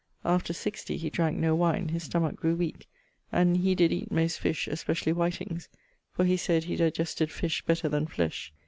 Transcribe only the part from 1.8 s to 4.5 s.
his stomach grew weak, and he did eate most